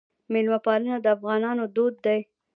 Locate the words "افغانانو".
1.15-1.63